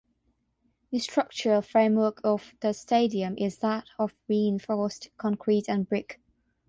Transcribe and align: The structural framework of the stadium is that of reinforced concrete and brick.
The 0.89 0.97
structural 0.97 1.61
framework 1.61 2.21
of 2.23 2.55
the 2.59 2.73
stadium 2.73 3.37
is 3.37 3.59
that 3.59 3.85
of 3.99 4.15
reinforced 4.27 5.11
concrete 5.17 5.69
and 5.69 5.87
brick. 5.87 6.19